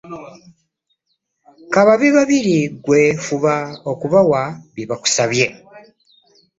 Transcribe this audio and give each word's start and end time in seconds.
Ka 1.73 1.81
babe 1.87 2.07
babiri 2.17 2.57
ggwe 2.71 3.01
fuba 3.25 3.53
kubawa 3.99 4.41
bye 4.73 4.85
bakusabye. 4.89 5.45